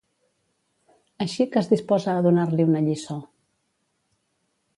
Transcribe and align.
Així 1.25 1.47
que 1.55 1.61
es 1.63 1.69
disposa 1.73 2.15
a 2.15 2.25
donar-li 2.29 2.67
una 2.71 2.83
lliçó. 2.89 3.19